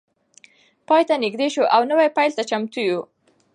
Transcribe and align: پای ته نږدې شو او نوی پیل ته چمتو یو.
پای 0.87 1.01
ته 1.07 1.15
نږدې 1.23 1.47
شو 1.53 1.63
او 1.75 1.81
نوی 1.91 2.07
پیل 2.17 2.31
ته 2.37 2.43
چمتو 2.49 2.81
یو. 2.89 2.99